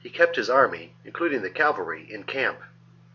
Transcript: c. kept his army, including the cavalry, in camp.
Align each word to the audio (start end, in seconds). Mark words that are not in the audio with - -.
c. 0.03 0.09
kept 0.09 0.35
his 0.35 0.49
army, 0.49 0.95
including 1.05 1.43
the 1.43 1.49
cavalry, 1.51 2.11
in 2.11 2.23
camp. 2.23 2.57